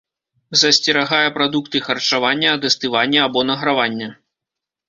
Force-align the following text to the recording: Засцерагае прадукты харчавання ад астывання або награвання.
Засцерагае 0.61 1.27
прадукты 1.35 1.77
харчавання 1.89 2.57
ад 2.57 2.67
астывання 2.71 3.21
або 3.27 3.47
награвання. 3.51 4.09